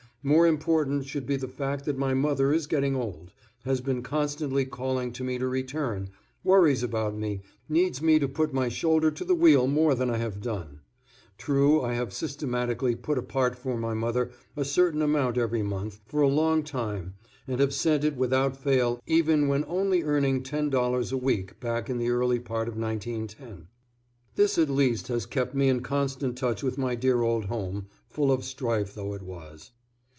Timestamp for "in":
21.89-21.97, 25.67-25.81